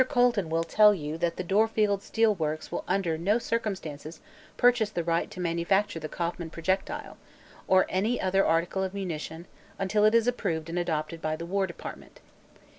[0.09, 4.19] Colton will tell you that the Dorfield Steel Works will under no circumstances
[4.57, 7.17] purchase the right to manufacture the Kauffman projectile
[7.67, 9.45] or any other article of munition
[9.77, 12.19] until it is approved and adopted by the War Department.